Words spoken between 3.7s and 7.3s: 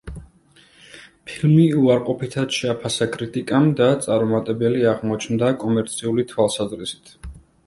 და წარუმატებელი აღმოჩნდა კომერციული თვალსაზრისით.